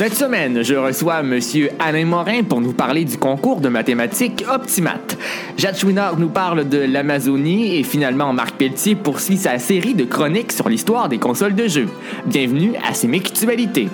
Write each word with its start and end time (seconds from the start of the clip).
Cette 0.00 0.14
semaine, 0.14 0.62
je 0.62 0.76
reçois 0.76 1.20
M. 1.20 1.38
Alain 1.78 2.06
Morin 2.06 2.42
pour 2.42 2.62
nous 2.62 2.72
parler 2.72 3.04
du 3.04 3.18
concours 3.18 3.60
de 3.60 3.68
mathématiques 3.68 4.42
Optimat. 4.50 4.96
Jacques 5.58 5.76
Chouinard 5.76 6.18
nous 6.18 6.30
parle 6.30 6.66
de 6.66 6.78
l'Amazonie 6.78 7.76
et 7.76 7.82
finalement 7.82 8.32
Marc 8.32 8.56
Pelletier 8.56 8.94
poursuit 8.94 9.36
sa 9.36 9.58
série 9.58 9.92
de 9.92 10.04
chroniques 10.04 10.52
sur 10.52 10.70
l'histoire 10.70 11.10
des 11.10 11.18
consoles 11.18 11.54
de 11.54 11.68
jeux. 11.68 11.88
Bienvenue 12.24 12.72
à 12.82 12.94
Sémictualité. 12.94 13.90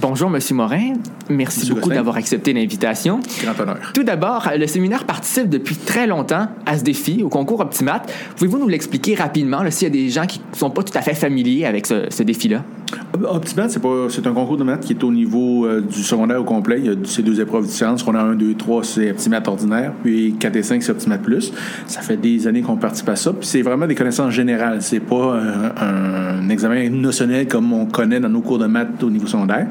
Bonjour, 0.00 0.30
Monsieur 0.30 0.54
Morin. 0.54 0.92
Merci 1.28 1.60
Monsieur 1.60 1.74
beaucoup 1.74 1.88
d'avoir 1.88 2.16
accepté 2.16 2.52
l'invitation. 2.52 3.18
Grand 3.42 3.58
honneur. 3.58 3.90
Tout 3.92 4.04
d'abord, 4.04 4.48
le 4.56 4.66
séminaire 4.68 5.04
participe 5.04 5.48
depuis 5.48 5.74
très 5.74 6.06
longtemps 6.06 6.46
à 6.66 6.78
ce 6.78 6.84
défi, 6.84 7.24
au 7.24 7.28
concours 7.28 7.58
Optimat. 7.58 8.02
Pouvez-vous 8.36 8.58
nous 8.58 8.68
l'expliquer 8.68 9.16
rapidement 9.16 9.68
s'il 9.70 9.88
y 9.88 9.90
a 9.90 9.92
des 9.92 10.08
gens 10.08 10.26
qui 10.26 10.40
ne 10.52 10.56
sont 10.56 10.70
pas 10.70 10.84
tout 10.84 10.96
à 10.96 11.02
fait 11.02 11.14
familiers 11.14 11.64
avec 11.66 11.86
ce, 11.86 12.06
ce 12.10 12.22
défi-là? 12.22 12.62
Optimat, 13.24 13.68
c'est 13.68 13.80
pas 13.82 14.06
c'est 14.08 14.26
un 14.26 14.32
concours 14.32 14.56
de 14.56 14.64
maths 14.64 14.80
qui 14.84 14.92
est 14.92 15.04
au 15.04 15.10
niveau 15.12 15.66
euh, 15.66 15.80
du 15.80 16.02
secondaire 16.02 16.40
au 16.40 16.44
complet. 16.44 16.76
Il 16.78 16.86
y 16.86 16.88
a 16.90 16.94
ces 17.04 17.22
deux 17.22 17.40
épreuves 17.40 17.66
différentes. 17.66 18.04
On 18.06 18.14
a 18.14 18.20
1, 18.20 18.34
2, 18.34 18.54
3, 18.54 18.84
c'est 18.84 19.10
Optimat 19.10 19.42
ordinaire, 19.46 19.92
puis 20.02 20.34
4 20.38 20.56
et 20.56 20.62
5, 20.62 20.82
c'est 20.82 20.92
Optimat 20.92 21.18
plus. 21.18 21.52
Ça 21.86 22.00
fait 22.00 22.16
des 22.16 22.46
années 22.46 22.62
qu'on 22.62 22.76
participe 22.76 23.08
à 23.08 23.16
ça, 23.16 23.32
puis 23.32 23.46
c'est 23.46 23.62
vraiment 23.62 23.86
des 23.86 23.94
connaissances 23.94 24.32
générales. 24.32 24.78
C'est 24.82 25.00
pas 25.00 25.38
un, 25.80 26.42
un 26.44 26.48
examen 26.48 26.88
notionnel 26.90 27.46
comme 27.48 27.72
on 27.72 27.86
connaît 27.86 28.20
dans 28.20 28.28
nos 28.28 28.40
cours 28.40 28.58
de 28.58 28.66
maths 28.66 29.02
au 29.02 29.10
niveau 29.10 29.26
secondaire. 29.26 29.66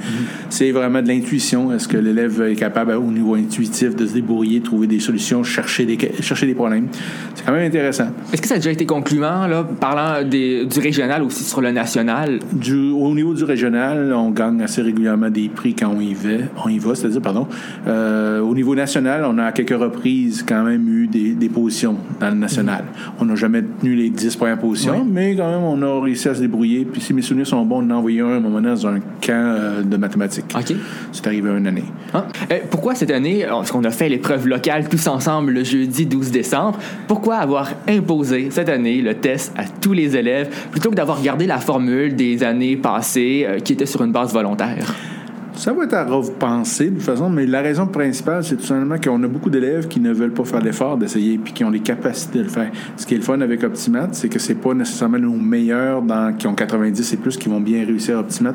C'est 0.49 0.71
vraiment 0.71 1.01
de 1.01 1.07
l'intuition. 1.07 1.71
Est-ce 1.73 1.87
que 1.87 1.97
l'élève 1.97 2.41
est 2.41 2.55
capable, 2.55 2.93
au 2.93 3.11
niveau 3.11 3.35
intuitif, 3.35 3.95
de 3.95 4.05
se 4.05 4.13
débrouiller, 4.13 4.61
trouver 4.61 4.87
des 4.87 4.99
solutions, 4.99 5.43
chercher 5.43 5.85
des, 5.85 5.97
chercher 6.21 6.45
des 6.45 6.55
problèmes? 6.55 6.87
C'est 7.35 7.45
quand 7.45 7.51
même 7.53 7.67
intéressant. 7.67 8.07
Est-ce 8.33 8.41
que 8.41 8.47
ça 8.47 8.55
a 8.55 8.57
déjà 8.57 8.71
été 8.71 8.85
concluant, 8.85 9.47
là, 9.47 9.63
parlant 9.79 10.27
des- 10.27 10.65
du 10.65 10.79
régional 10.79 11.21
aussi 11.23 11.43
sur 11.43 11.61
le 11.61 11.71
national? 11.71 12.39
Du- 12.53 12.91
au 12.91 13.13
niveau 13.13 13.33
du 13.37 13.43
régional, 13.45 14.13
on 14.13 14.31
gagne 14.31 14.61
assez 14.61 14.81
régulièrement 14.81 15.29
des 15.29 15.49
prix 15.49 15.73
quand 15.73 15.89
on 15.95 15.99
y 15.99 16.13
va. 16.13 16.45
On 16.65 16.69
y 16.69 16.79
va, 16.79 16.95
c'est-à-dire, 16.95 17.21
pardon. 17.21 17.47
Euh, 17.87 18.39
au 18.41 18.53
niveau 18.53 18.75
national, 18.75 19.23
on 19.25 19.37
a 19.37 19.45
à 19.45 19.51
quelques 19.51 19.79
reprises 19.79 20.43
quand 20.47 20.63
même 20.63 20.87
eu 20.87 21.07
des, 21.07 21.33
des 21.33 21.49
positions 21.49 21.95
dans 22.19 22.29
le 22.29 22.35
national. 22.35 22.83
On 23.19 23.25
n'a 23.25 23.35
jamais 23.35 23.63
tenu 23.63 23.95
les 23.95 24.09
10 24.09 24.35
premières 24.35 24.57
positions, 24.59 25.01
Oui. 25.03 25.09
mais 25.11 25.35
quand 25.35 25.49
même, 25.49 25.63
on 25.63 25.81
a 25.81 26.03
réussi 26.03 26.27
à 26.29 26.35
se 26.35 26.41
débrouiller. 26.41 26.85
Puis 26.85 27.01
si 27.01 27.13
mes 27.13 27.21
souvenirs 27.21 27.47
sont 27.47 27.63
bons, 27.65 27.81
on 27.81 27.85
en 27.87 27.91
a 27.91 27.93
envoyé 27.95 28.21
un 28.21 28.27
à 28.29 28.35
un 28.35 28.39
moment 28.39 28.59
donné 28.61 28.69
dans 28.69 28.87
un 28.87 28.99
camp 28.99 29.31
euh, 29.31 29.83
de 29.83 29.97
mathématiques. 29.97 30.53
OK. 30.55 30.75
C'est 31.11 31.27
arrivé 31.27 31.49
une 31.49 31.67
année. 31.67 31.85
Hein? 32.13 32.25
Euh, 32.51 32.59
pourquoi 32.69 32.95
cette 32.95 33.11
année, 33.11 33.45
parce 33.47 33.71
qu'on 33.71 33.83
a 33.83 33.91
fait 33.91 34.09
l'épreuve 34.09 34.47
locale 34.47 34.89
tous 34.89 35.07
ensemble 35.07 35.51
le 35.51 35.63
jeudi 35.63 36.05
12 36.05 36.31
décembre, 36.31 36.79
pourquoi 37.07 37.35
avoir 37.35 37.71
imposé 37.87 38.49
cette 38.49 38.69
année 38.69 39.01
le 39.01 39.13
test 39.13 39.53
à 39.57 39.63
tous 39.65 39.93
les 39.93 40.15
élèves 40.17 40.49
plutôt 40.71 40.89
que 40.89 40.95
d'avoir 40.95 41.21
gardé 41.21 41.45
la 41.45 41.57
formule 41.57 42.15
des 42.15 42.43
années 42.43 42.75
passées 42.77 43.26
euh, 43.27 43.59
qui 43.59 43.73
était 43.73 43.85
sur 43.85 44.03
une 44.03 44.11
base 44.11 44.33
volontaire? 44.33 44.93
Ça 45.57 45.73
va 45.73 45.85
être 45.85 45.95
à 45.95 46.03
repenser 46.03 46.91
de 46.91 46.95
toute 46.95 47.03
façon, 47.03 47.31
mais 47.31 47.47
la 47.47 47.61
raison 47.61 47.87
principale, 47.87 48.43
c'est 48.43 48.57
tout 48.57 48.65
simplement 48.65 48.99
qu'on 48.99 49.21
a 49.23 49.27
beaucoup 49.27 49.49
d'élèves 49.49 49.87
qui 49.87 49.99
ne 49.99 50.13
veulent 50.13 50.33
pas 50.33 50.45
faire 50.45 50.61
l'effort 50.61 50.97
d'essayer 50.97 51.39
puis 51.39 51.51
qui 51.51 51.63
ont 51.63 51.71
les 51.71 51.79
capacités 51.79 52.37
de 52.37 52.43
le 52.43 52.49
faire. 52.49 52.71
Ce 52.95 53.07
qui 53.07 53.15
est 53.15 53.17
le 53.17 53.23
fun 53.23 53.41
avec 53.41 53.63
Optimat, 53.63 54.09
c'est 54.11 54.29
que 54.29 54.37
c'est 54.37 54.53
pas 54.53 54.75
nécessairement 54.75 55.17
nos 55.17 55.35
meilleurs 55.35 56.03
qui 56.37 56.45
ont 56.45 56.53
90 56.53 57.11
et 57.11 57.17
plus 57.17 57.37
qui 57.37 57.49
vont 57.49 57.59
bien 57.59 57.83
réussir 57.83 58.17
à 58.17 58.19
Optimat. 58.19 58.53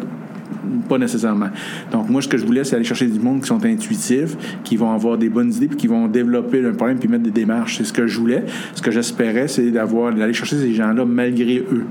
Pas 0.89 0.97
nécessairement. 0.97 1.48
Donc, 1.91 2.09
moi, 2.09 2.23
ce 2.23 2.28
que 2.28 2.39
je 2.39 2.47
voulais, 2.47 2.62
c'est 2.62 2.77
aller 2.77 2.84
chercher 2.84 3.06
du 3.06 3.19
monde 3.19 3.41
qui 3.41 3.48
sont 3.48 3.65
intuitifs, 3.65 4.37
qui 4.62 4.77
vont 4.77 4.93
avoir 4.93 5.19
des 5.19 5.28
bonnes 5.28 5.53
idées, 5.53 5.67
puis 5.67 5.77
qui 5.77 5.87
vont 5.89 6.06
développer 6.06 6.65
un 6.65 6.73
problème, 6.73 6.98
puis 6.98 7.09
mettre 7.09 7.25
des 7.25 7.33
démarches. 7.33 7.78
C'est 7.78 7.84
ce 7.84 7.93
que 7.93 8.06
je 8.06 8.19
voulais. 8.21 8.44
Ce 8.75 8.81
que 8.81 8.93
j'espérais, 8.93 9.49
c'est 9.49 9.72
d'aller 9.72 10.33
chercher 10.33 10.56
ces 10.56 10.72
gens-là 10.72 11.04
malgré 11.04 11.59
eux. 11.59 11.84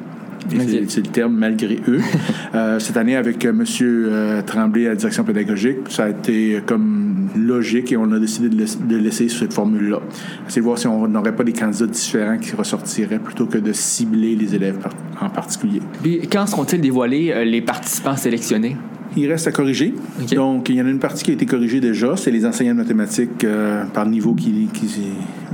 C'est- 0.87 0.97
le 1.01 1.07
terme 1.07 1.35
malgré 1.35 1.79
eux. 1.87 1.99
Euh, 2.53 2.79
cette 2.79 2.97
année, 2.97 3.15
avec 3.15 3.45
M. 3.45 3.55
Monsieur 3.55 4.09
euh, 4.11 4.41
Tremblay 4.41 4.85
à 4.85 4.89
la 4.89 4.95
direction 4.95 5.23
pédagogique, 5.23 5.77
ça 5.87 6.03
a 6.05 6.09
été 6.09 6.55
euh, 6.55 6.59
comme 6.65 7.29
logique 7.37 7.93
et 7.93 7.97
on 7.97 8.11
a 8.11 8.19
décidé 8.19 8.49
de, 8.49 8.61
laiss- 8.61 8.77
de 8.85 8.97
laisser 8.97 9.29
cette 9.29 9.53
formule-là. 9.53 9.99
C'est 10.49 10.59
voir 10.59 10.77
si 10.77 10.85
on 10.87 11.07
n'aurait 11.07 11.33
pas 11.33 11.45
des 11.45 11.53
candidats 11.53 11.85
différents 11.87 12.37
qui 12.37 12.53
ressortiraient 12.53 13.19
plutôt 13.19 13.45
que 13.45 13.57
de 13.57 13.71
cibler 13.71 14.35
les 14.35 14.53
élèves 14.53 14.79
par- 14.79 14.93
en 15.21 15.29
particulier. 15.29 15.81
Puis 16.03 16.27
quand 16.29 16.45
seront-ils 16.45 16.81
dévoilés 16.81 17.31
euh, 17.33 17.45
les 17.45 17.61
participants 17.61 18.17
sélectionnés? 18.17 18.75
Il 19.17 19.29
reste 19.29 19.45
à 19.47 19.51
corriger. 19.51 19.93
Donc, 20.35 20.69
il 20.69 20.75
y 20.75 20.81
en 20.81 20.85
a 20.85 20.89
une 20.89 20.99
partie 20.99 21.23
qui 21.23 21.31
a 21.31 21.33
été 21.33 21.45
corrigée 21.45 21.81
déjà. 21.81 22.15
C'est 22.15 22.31
les 22.31 22.45
enseignants 22.45 22.71
de 22.73 22.77
mathématiques 22.77 23.43
euh, 23.43 23.83
par 23.93 24.05
niveau 24.05 24.33
qui, 24.33 24.69
qui, 24.73 24.87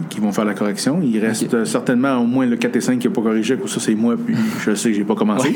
qui 0.09 0.19
vont 0.19 0.31
faire 0.31 0.45
la 0.45 0.53
correction. 0.53 0.99
Il 1.03 1.17
reste 1.19 1.51
euh, 1.55 1.65
certainement 1.65 2.17
au 2.19 2.27
moins 2.27 2.45
le 2.45 2.55
4 2.55 2.75
et 2.75 2.81
5 2.81 2.99
qui 2.99 3.07
n'a 3.07 3.13
pas 3.13 3.21
corrigé. 3.21 3.55
Pour 3.57 3.67
ça, 3.67 3.79
c'est 3.79 3.95
moi, 3.95 4.15
puis 4.15 4.35
je 4.63 4.75
sais 4.75 4.89
que 4.91 4.95
j'ai 4.95 5.03
pas 5.03 5.15
commencé. 5.15 5.49
Ouais. 5.49 5.55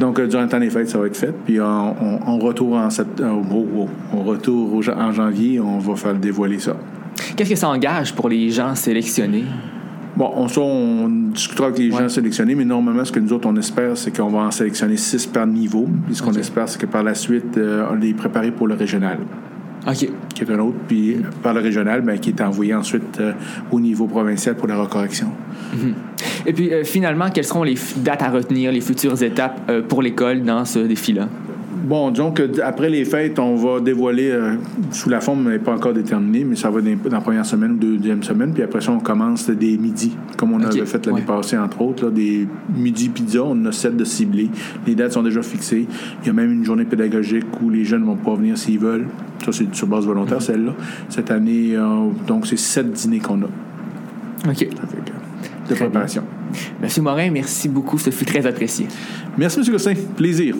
Donc, 0.00 0.18
euh, 0.18 0.26
durant 0.26 0.42
le 0.44 0.48
temps 0.48 0.58
des 0.60 0.70
fêtes, 0.70 0.88
ça 0.88 0.98
va 0.98 1.06
être 1.06 1.16
fait. 1.18 1.34
Puis, 1.44 1.60
on, 1.60 1.64
on, 2.02 2.20
on 2.26 2.38
retourne 2.38 2.78
en, 2.80 2.88
sept- 2.90 3.22
oh, 3.22 3.42
oh, 3.76 3.88
on 4.14 4.22
retourne 4.22 4.82
en 4.96 5.12
janvier. 5.12 5.60
On 5.60 5.78
va 5.78 5.96
faire 5.96 6.14
dévoiler 6.14 6.58
ça. 6.58 6.76
Qu'est-ce 7.36 7.50
que 7.50 7.56
ça 7.56 7.68
engage 7.68 8.14
pour 8.14 8.28
les 8.30 8.48
gens 8.50 8.74
sélectionnés? 8.74 9.44
Bon, 10.16 10.30
on, 10.36 10.46
ça, 10.48 10.60
on 10.60 11.08
discutera 11.32 11.66
avec 11.66 11.78
les 11.78 11.90
Ouais. 11.90 12.02
gens 12.02 12.08
sélectionnés, 12.08 12.54
mais 12.54 12.64
normalement, 12.64 13.04
ce 13.04 13.10
que 13.10 13.18
nous 13.20 13.32
autres, 13.32 13.48
on 13.48 13.56
espère, 13.56 13.96
c'est 13.96 14.16
qu'on 14.16 14.28
va 14.28 14.40
en 14.40 14.50
sélectionner 14.52 14.96
6 14.96 15.26
par 15.26 15.46
niveau. 15.46 15.88
Puis, 16.06 16.14
ce 16.14 16.22
qu'on 16.22 16.32
espère, 16.34 16.68
c'est 16.68 16.80
que 16.80 16.86
par 16.86 17.02
la 17.02 17.14
suite, 17.14 17.56
euh, 17.58 17.84
on 17.90 17.94
les 17.96 18.14
préparer 18.14 18.52
pour 18.52 18.68
le 18.68 18.74
régional. 18.74 19.18
OK. 19.86 20.08
qui 20.34 20.42
est 20.42 20.50
un 20.50 20.58
autre, 20.60 20.78
puis 20.88 21.16
par 21.42 21.52
le 21.52 21.60
régional, 21.60 22.00
ben, 22.00 22.18
qui 22.18 22.30
est 22.30 22.40
envoyé 22.40 22.74
ensuite 22.74 23.20
euh, 23.20 23.32
au 23.70 23.78
niveau 23.80 24.06
provincial 24.06 24.54
pour 24.56 24.66
la 24.66 24.76
recorrection. 24.78 25.26
Et 26.46 26.54
puis 26.54 26.72
euh, 26.72 26.84
finalement, 26.84 27.28
quelles 27.28 27.44
seront 27.44 27.64
les 27.64 27.74
f- 27.74 27.98
dates 28.02 28.22
à 28.22 28.30
retenir, 28.30 28.72
les 28.72 28.80
futures 28.80 29.22
étapes 29.22 29.70
pour 29.88 30.00
l'école 30.00 30.42
dans 30.42 30.64
ce 30.64 30.78
défi-là? 30.78 31.28
Bon, 31.84 32.10
disons 32.10 32.30
que 32.30 32.42
d- 32.44 32.62
après 32.62 32.88
les 32.88 33.04
fêtes, 33.04 33.38
on 33.38 33.56
va 33.56 33.78
dévoiler, 33.80 34.30
euh, 34.30 34.54
sous 34.90 35.10
la 35.10 35.20
forme 35.20 35.50
n'est 35.50 35.58
pas 35.58 35.74
encore 35.74 35.92
déterminée, 35.92 36.42
mais 36.42 36.56
ça 36.56 36.70
va 36.70 36.80
dans 36.80 36.90
dans 36.96 37.10
la 37.10 37.20
première 37.20 37.44
semaine 37.44 37.72
ou 37.72 37.76
deuxième 37.98 38.22
semaine, 38.22 38.52
puis 38.54 38.62
après 38.62 38.80
ça, 38.80 38.90
on 38.92 39.00
commence 39.00 39.50
des 39.50 39.76
midis, 39.76 40.16
comme 40.38 40.52
on 40.54 40.62
avait 40.62 40.86
fait 40.86 41.04
l'année 41.04 41.18
ouais. 41.18 41.24
passée, 41.26 41.58
entre 41.58 41.82
autres, 41.82 42.06
là, 42.06 42.10
des 42.10 42.48
midis 42.74 43.10
pizza, 43.10 43.42
on 43.44 43.50
en 43.52 43.66
a 43.66 43.72
sept 43.72 43.96
de 43.96 44.04
ciblés. 44.04 44.48
Les 44.86 44.94
dates 44.94 45.12
sont 45.12 45.22
déjà 45.22 45.42
fixées. 45.42 45.86
Il 46.22 46.26
y 46.26 46.30
a 46.30 46.32
même 46.32 46.50
une 46.52 46.64
journée 46.64 46.84
pédagogique 46.86 47.44
où 47.62 47.68
les 47.68 47.84
jeunes 47.84 48.04
vont 48.04 48.16
pas 48.16 48.34
venir 48.34 48.56
s'ils 48.56 48.78
veulent. 48.78 49.06
Ça, 49.44 49.52
c'est 49.52 49.74
sur 49.74 49.86
base 49.86 50.06
volontaire, 50.06 50.40
celle-là. 50.40 50.72
Cette 51.10 51.30
année, 51.30 51.76
euh, 51.76 52.08
donc, 52.26 52.46
c'est 52.46 52.56
sept 52.58 52.90
dîners 52.92 53.18
qu'on 53.20 53.42
a. 53.42 53.46
OK. 54.48 54.56
Que- 54.56 54.64
de 55.70 55.74
préparation. 55.74 56.22
Monsieur 56.82 57.02
Morin, 57.02 57.30
merci 57.30 57.68
beaucoup. 57.68 57.98
Ce 57.98 58.10
fut 58.10 58.24
très 58.26 58.46
apprécié. 58.46 58.86
Merci, 59.38 59.60
M. 59.60 59.66
Gosselin. 59.70 59.94
Plaisir. 60.16 60.54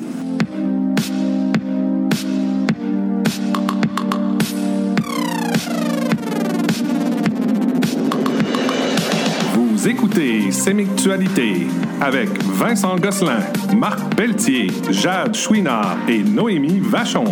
Écoutez 10.14 10.52
Sémictualité 10.52 11.66
avec 12.00 12.28
Vincent 12.44 12.96
Gosselin, 12.96 13.40
Marc 13.76 14.14
Pelletier, 14.14 14.68
Jade 14.90 15.34
Chouinard 15.34 15.96
et 16.08 16.22
Noémie 16.22 16.78
Vachon. 16.78 17.24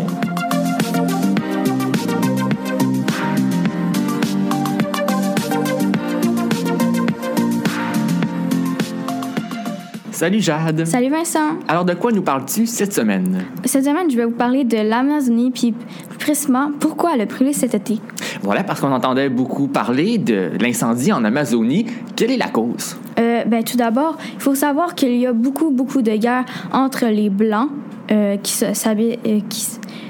Salut 10.11 10.41
Jade. 10.41 10.85
Salut 10.85 11.11
Vincent. 11.11 11.59
Alors, 11.69 11.85
de 11.85 11.95
quoi 11.95 12.11
nous 12.13 12.23
parles-tu 12.23 12.67
cette 12.67 12.93
semaine? 12.93 13.45
Cette 13.65 13.85
semaine, 13.85 14.11
je 14.11 14.17
vais 14.17 14.25
vous 14.25 14.31
parler 14.31 14.65
de 14.65 14.77
l'Amazonie, 14.77 15.51
puis 15.51 15.73
plus 16.09 16.19
précisément, 16.19 16.71
pourquoi 16.79 17.15
elle 17.15 17.23
a 17.23 17.27
brûlé 17.27 17.53
cet 17.53 17.75
été. 17.75 17.99
Voilà, 18.43 18.65
parce 18.65 18.81
qu'on 18.81 18.93
entendait 18.93 19.29
beaucoup 19.29 19.67
parler 19.67 20.19
de 20.19 20.51
l'incendie 20.61 21.13
en 21.13 21.25
Amazonie. 21.25 21.87
Quelle 22.17 22.31
est 22.31 22.37
la 22.37 22.49
cause? 22.49 22.97
Euh, 23.19 23.45
ben, 23.45 23.63
tout 23.63 23.77
d'abord, 23.77 24.17
il 24.35 24.41
faut 24.41 24.55
savoir 24.55 24.95
qu'il 24.95 25.17
y 25.17 25.27
a 25.27 25.33
beaucoup, 25.33 25.71
beaucoup 25.71 26.03
de 26.03 26.13
guerres 26.13 26.45
entre 26.73 27.07
les 27.07 27.31
Blancs 27.31 27.69
euh, 28.11 28.37
qui, 28.39 28.65
euh, 28.65 29.41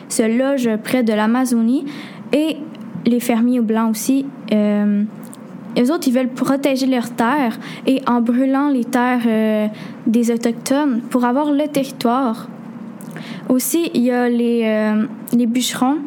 se 0.09 0.23
logent 0.39 0.77
près 0.83 1.03
de 1.03 1.13
l'Amazonie 1.13 1.85
et 2.33 2.57
les 3.07 3.21
fermiers 3.21 3.61
blancs 3.61 3.91
aussi. 3.91 4.27
Euh, 4.53 5.05
eux 5.79 5.91
autres, 5.91 6.07
ils 6.09 6.15
veulent 6.15 6.29
protéger 6.29 6.87
leurs 6.87 7.11
terres 7.11 7.59
et 7.87 8.03
en 8.07 8.21
brûlant 8.21 8.69
les 8.69 8.85
terres 8.85 9.23
euh, 9.27 9.67
des 10.07 10.31
Autochtones 10.31 11.01
pour 11.11 11.25
avoir 11.25 11.51
le 11.53 11.67
territoire. 11.69 12.49
Aussi, 13.49 13.91
il 13.95 14.03
y 14.03 14.11
a 14.11 14.29
les, 14.29 14.63
euh, 14.65 15.07
les 15.33 15.47
bûcherons. 15.47 15.99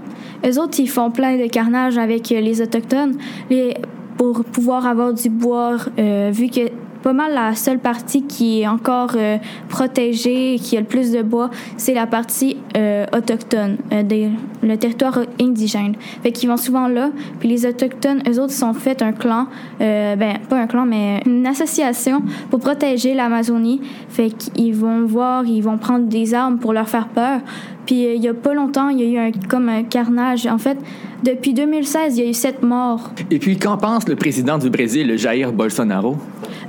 Eux 0.45 0.59
autres, 0.59 0.79
ils 0.79 0.89
font 0.89 1.11
plein 1.11 1.37
de 1.37 1.47
carnage 1.47 1.97
avec 1.97 2.31
euh, 2.31 2.39
les 2.39 2.61
Autochtones 2.61 3.17
les, 3.49 3.75
pour 4.17 4.43
pouvoir 4.45 4.85
avoir 4.85 5.13
du 5.13 5.29
bois, 5.29 5.77
euh, 5.99 6.29
vu 6.33 6.49
que 6.49 6.69
pas 7.05 7.13
mal 7.13 7.35
la 7.35 7.53
seule 7.53 7.77
partie 7.77 8.23
qui 8.23 8.61
est 8.61 8.67
encore 8.67 9.11
euh, 9.15 9.37
protégée, 9.69 10.57
qui 10.59 10.75
a 10.75 10.79
le 10.79 10.87
plus 10.87 11.11
de 11.11 11.21
bois, 11.21 11.51
c'est 11.77 11.93
la 11.93 12.07
partie 12.07 12.57
euh, 12.75 13.05
autochtone, 13.15 13.77
euh, 13.93 14.01
des, 14.01 14.31
le 14.63 14.75
territoire 14.75 15.19
indigène. 15.39 15.93
Fait 16.23 16.31
qu'ils 16.31 16.49
vont 16.49 16.57
souvent 16.57 16.87
là, 16.87 17.11
puis 17.39 17.47
les 17.47 17.67
autochtones, 17.67 18.23
eux 18.27 18.39
autres, 18.39 18.53
sont 18.53 18.73
fait 18.73 19.03
un 19.03 19.11
clan, 19.11 19.45
ben 19.79 20.39
pas 20.49 20.57
un 20.57 20.65
clan, 20.65 20.87
mais 20.87 21.21
une 21.27 21.45
association 21.45 22.23
pour 22.49 22.59
protéger 22.59 23.13
l'Amazonie. 23.13 23.81
Fait 24.09 24.31
qu'ils 24.31 24.73
vont 24.73 25.05
voir, 25.05 25.45
ils 25.45 25.61
vont 25.61 25.77
prendre 25.77 26.07
des 26.07 26.33
armes 26.33 26.57
pour 26.57 26.73
leur 26.73 26.89
faire 26.89 27.09
peur. 27.09 27.41
Puis 27.85 28.15
il 28.15 28.23
y 28.23 28.27
a 28.27 28.33
pas 28.33 28.55
longtemps, 28.55 28.89
il 28.89 28.99
y 28.99 29.03
a 29.03 29.07
eu 29.07 29.27
un, 29.27 29.31
comme 29.47 29.69
un 29.69 29.83
carnage. 29.83 30.47
En 30.47 30.57
fait, 30.57 30.77
depuis 31.23 31.53
2016, 31.53 32.17
il 32.17 32.23
y 32.23 32.27
a 32.27 32.29
eu 32.29 32.33
sept 32.33 32.63
morts. 32.63 33.11
Et 33.31 33.39
puis, 33.39 33.57
qu'en 33.57 33.77
pense 33.77 34.07
le 34.07 34.15
président 34.15 34.57
du 34.57 34.69
Brésil, 34.69 35.17
Jair 35.17 35.51
Bolsonaro? 35.51 36.17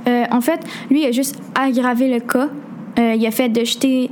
Euh, 0.07 0.25
en 0.31 0.41
fait, 0.41 0.59
lui, 0.89 1.05
a 1.05 1.11
juste 1.11 1.39
aggravé 1.55 2.07
le 2.13 2.19
cas. 2.19 2.49
Euh, 2.99 3.13
il 3.15 3.25
a 3.27 3.31
fait 3.31 3.49
de 3.49 3.63
chuter, 3.63 4.09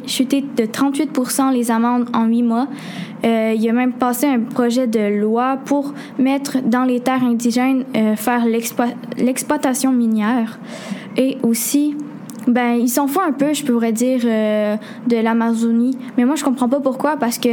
de 0.56 0.66
38 0.66 1.10
les 1.54 1.72
amendes 1.72 2.08
en 2.14 2.26
huit 2.26 2.44
mois. 2.44 2.68
Euh, 3.26 3.54
il 3.58 3.68
a 3.68 3.74
même 3.74 3.94
passé 3.94 4.28
un 4.28 4.40
projet 4.42 4.86
de 4.86 5.20
loi 5.20 5.58
pour 5.66 5.94
mettre 6.20 6.58
dans 6.64 6.84
les 6.84 7.00
terres 7.00 7.24
indigènes, 7.24 7.84
faire 8.16 8.46
l'explo- 8.46 8.94
l'exploitation 9.18 9.92
minière. 9.92 10.60
Et 11.18 11.38
aussi, 11.42 11.96
ben, 12.48 12.74
ils 12.74 12.90
s'en 12.90 13.08
foutent 13.08 13.24
un 13.28 13.32
peu, 13.32 13.54
je 13.54 13.64
pourrais 13.64 13.92
dire, 13.92 14.22
euh, 14.26 14.76
de 15.08 15.18
l'Amazonie. 15.18 15.98
Mais 16.18 16.26
moi, 16.26 16.36
je 16.36 16.44
comprends 16.44 16.70
pas 16.70 16.80
pourquoi, 16.80 17.18
parce 17.18 17.38
que 17.38 17.50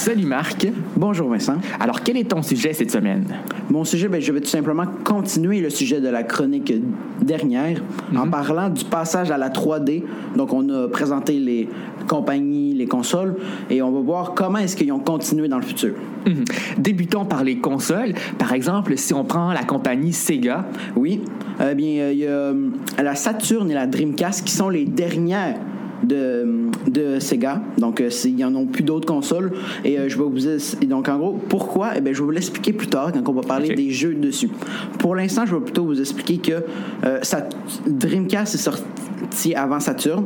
Salut, 0.00 0.24
Marc. 0.24 0.66
Bonjour 0.96 1.28
Vincent. 1.28 1.58
Alors, 1.78 2.00
quel 2.02 2.16
est 2.16 2.30
ton 2.30 2.40
sujet 2.40 2.72
cette 2.72 2.90
semaine? 2.90 3.22
Mon 3.68 3.84
sujet, 3.84 4.08
ben, 4.08 4.18
je 4.18 4.32
vais 4.32 4.40
tout 4.40 4.48
simplement 4.48 4.86
continuer 5.04 5.60
le 5.60 5.68
sujet 5.68 6.00
de 6.00 6.08
la 6.08 6.22
chronique 6.22 6.72
dernière 7.20 7.82
en 8.16 8.26
parlant 8.30 8.70
du 8.70 8.82
passage 8.86 9.30
à 9.30 9.36
la 9.36 9.50
3D. 9.50 10.04
Donc, 10.36 10.54
on 10.54 10.66
a 10.70 10.88
présenté 10.88 11.34
les 11.34 11.68
compagnies, 12.08 12.72
les 12.72 12.86
consoles, 12.86 13.36
et 13.68 13.82
on 13.82 13.92
va 13.92 14.00
voir 14.00 14.32
comment 14.32 14.56
est-ce 14.56 14.74
qu'ils 14.74 14.90
ont 14.90 15.00
continué 15.00 15.48
dans 15.48 15.58
le 15.58 15.64
futur. 15.64 15.92
Mhm. 16.26 16.44
Débutons 16.78 17.26
par 17.26 17.44
les 17.44 17.58
consoles. 17.58 18.14
Par 18.38 18.54
exemple, 18.54 18.96
si 18.96 19.12
on 19.12 19.24
prend 19.24 19.52
la 19.52 19.64
compagnie 19.64 20.14
Sega, 20.14 20.64
Oui, 20.96 21.20
eh 21.60 21.74
bien, 21.74 22.00
euh, 22.00 22.12
il 22.14 22.20
y 22.20 22.26
a 22.26 22.30
euh, 22.30 22.70
la 22.98 23.14
Saturn 23.14 23.70
et 23.70 23.74
la 23.74 23.86
Dreamcast 23.86 24.46
qui 24.46 24.54
sont 24.54 24.70
les 24.70 24.86
dernières 24.86 25.56
de, 26.02 26.46
de 26.88 27.18
Sega. 27.18 27.62
Donc, 27.78 28.00
euh, 28.00 28.08
il 28.24 28.34
n'y 28.36 28.44
en 28.44 28.54
a 28.54 28.64
plus 28.64 28.82
d'autres 28.82 29.06
consoles. 29.06 29.52
Et 29.84 29.98
euh, 29.98 30.08
je 30.08 30.16
vais 30.18 30.24
vous... 30.24 30.48
et 30.48 30.86
donc, 30.86 31.08
en 31.08 31.18
gros, 31.18 31.38
pourquoi? 31.48 31.90
Eh 31.96 32.00
bien, 32.00 32.12
je 32.12 32.18
vais 32.18 32.24
vous 32.24 32.30
l'expliquer 32.30 32.72
plus 32.72 32.86
tard 32.88 33.12
quand 33.12 33.28
on 33.28 33.32
va 33.34 33.42
parler 33.42 33.74
des 33.74 33.90
jeux 33.90 34.14
dessus. 34.14 34.50
Pour 34.98 35.14
l'instant, 35.14 35.46
je 35.46 35.54
vais 35.54 35.60
plutôt 35.62 35.84
vous 35.84 36.00
expliquer 36.00 36.38
que 36.38 36.62
euh, 37.04 37.18
Sat- 37.22 37.48
Dreamcast 37.86 38.54
est 38.54 38.58
sorti 38.58 39.54
avant 39.54 39.80
Saturn 39.80 40.24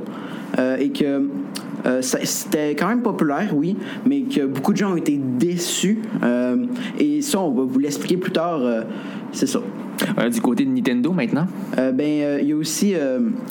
euh, 0.59 0.77
et 0.79 0.91
que 0.91 1.29
euh, 1.87 2.01
ça- 2.03 2.19
c'était 2.25 2.75
quand 2.77 2.89
même 2.89 3.03
populaire, 3.03 3.51
oui, 3.55 3.77
mais 4.07 4.23
que 4.23 4.47
beaucoup 4.47 4.73
de 4.73 4.79
gens 4.79 4.93
ont 4.93 4.97
été 4.97 5.19
déçus. 5.21 6.01
Euh, 6.23 6.65
et 6.99 7.21
ça, 7.23 7.41
on 7.41 7.51
va 7.51 7.63
vous 7.65 7.79
l'expliquer 7.79 8.17
plus 8.17 8.33
tard. 8.33 8.61
euh, 8.63 8.83
c'est 9.33 9.47
ça. 9.47 9.61
Euh, 10.19 10.29
du 10.29 10.41
côté 10.41 10.65
de 10.65 10.71
Nintendo 10.71 11.13
maintenant? 11.13 11.47
Euh, 11.79 11.93
ben, 11.93 12.05
euh, 12.05 12.39
il 12.41 12.49
y 12.49 12.53
a 12.53 12.57
aussi 12.57 12.95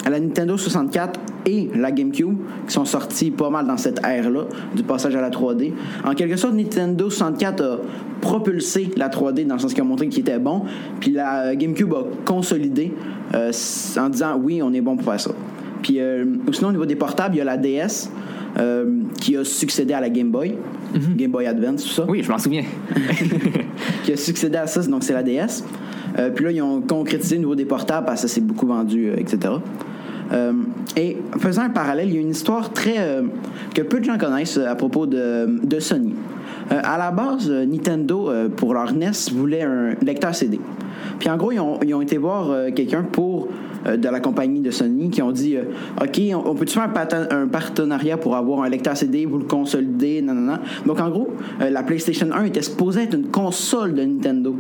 la 0.10 0.20
Nintendo 0.20 0.58
64 0.58 1.20
et 1.46 1.70
la 1.76 1.92
GameCube 1.92 2.38
qui 2.68 2.74
sont 2.74 2.86
sortis 2.86 3.32
pas 3.32 3.50
mal 3.50 3.68
dans 3.68 3.78
cette 3.78 4.00
ère-là 4.06 4.46
du 4.76 4.84
passage 4.84 5.16
à 5.16 5.22
la 5.22 5.30
3D. 5.30 5.74
En 6.06 6.14
quelque 6.14 6.38
sorte, 6.38 6.54
Nintendo 6.54 7.10
64 7.10 7.64
a 7.64 7.78
propulsé 8.22 8.90
la 8.96 9.10
3D 9.10 9.46
dans 9.46 9.56
le 9.56 9.60
sens 9.60 9.74
qu'il 9.74 9.82
a 9.82 9.86
montré 9.86 10.08
qu'il 10.08 10.22
était 10.22 10.40
bon, 10.40 10.64
puis 11.00 11.12
la 11.12 11.56
GameCube 11.56 11.94
a 11.94 12.06
consolidé 12.26 12.94
en 13.34 14.10
disant 14.10 14.40
oui, 14.42 14.62
on 14.62 14.74
est 14.74 14.82
bon 14.82 14.96
pour 14.96 15.06
faire 15.12 15.20
ça. 15.20 15.32
Puis 15.84 16.00
euh, 16.00 16.26
sinon, 16.52 16.70
au 16.70 16.72
niveau 16.72 16.86
des 16.86 16.96
portables, 16.96 17.36
il 17.36 17.40
y 17.40 17.42
a 17.42 17.44
la 17.44 17.58
DS 17.58 18.10
euh, 18.58 19.02
qui 19.20 19.38
a 19.38 19.44
succédé 19.44 19.94
à 19.94 20.02
la 20.02 20.10
Game 20.10 20.32
Boy, 20.32 20.56
Game 21.16 21.32
Boy 21.32 21.46
Advance, 21.46 21.84
tout 21.84 21.90
ça 21.90 22.06
Oui, 22.08 22.24
je 22.24 22.32
m'en 22.32 22.40
souviens. 22.40 22.64
qui 24.04 24.14
a 24.14 24.18
succédé 24.18 24.58
à 24.58 24.66
ça, 24.66 24.82
donc 24.84 25.04
c'est 25.04 25.14
la 25.14 25.22
DS. 25.22 25.64
Euh, 26.20 26.30
puis 26.30 26.46
là, 26.46 26.52
ils 26.52 26.62
ont 26.62 26.82
concrétisé 26.82 27.38
au 27.38 27.40
niveau 27.40 27.56
des 27.56 27.66
portables 27.66 28.06
parce 28.06 28.22
que 28.22 28.28
ça 28.28 28.34
s'est 28.34 28.42
beaucoup 28.42 28.68
vendu, 28.68 29.10
euh, 29.10 29.16
etc. 29.18 29.56
Euh, 30.32 30.54
et 30.96 31.18
faisant 31.40 31.64
un 31.64 31.70
parallèle, 31.70 32.10
il 32.10 32.16
y 32.16 32.18
a 32.18 32.22
une 32.22 32.30
histoire 32.30 32.72
très 32.72 32.96
que 33.74 33.82
peu 33.82 34.00
de 34.00 34.06
gens 34.06 34.18
connaissent 34.18 34.58
à 34.58 34.76
propos 34.76 35.06
de, 35.06 35.60
de 35.64 35.80
Sony. 35.80 36.14
À 36.70 36.98
la 36.98 37.12
base, 37.12 37.52
Nintendo, 37.52 38.32
pour 38.56 38.74
leur 38.74 38.94
NES, 38.94 39.12
voulait 39.34 39.64
un 39.64 39.96
lecteur 40.02 40.34
CD. 40.34 40.60
Puis 41.20 41.30
en 41.30 41.38
gros, 41.38 41.52
ils 41.52 41.60
ont, 41.60 41.78
ils 41.86 41.94
ont 41.94 42.02
été 42.02 42.18
voir 42.18 42.50
quelqu'un 42.74 43.04
pour 43.04 43.50
de 43.86 44.10
la 44.10 44.20
compagnie 44.22 44.62
de 44.62 44.72
Sony 44.72 45.10
qui 45.10 45.22
ont 45.22 45.32
dit 45.32 45.58
OK, 46.02 46.22
on, 46.34 46.56
peut-tu 46.56 46.74
faire 46.74 46.90
un, 47.30 47.48
partenariat 47.48 48.18
pour 48.18 48.36
avoir 48.36 48.64
un 48.64 48.70
lecteur 48.70 48.96
CD, 48.96 49.26
vous 49.26 49.40
le 49.40 49.46
consolider, 49.46 50.22
non, 50.22 50.34
non, 50.34 50.54
non. 50.54 50.60
Donc 50.86 51.00
en 51.00 51.10
gros, 51.10 51.30
la 51.60 51.84
PlayStation 51.84 52.30
1 52.34 52.46
était 52.46 52.62
supposée 52.62 53.04
être 53.04 53.14
une 53.14 53.28
console 53.28 53.94
de 53.94 54.04
Nintendo 54.04 54.56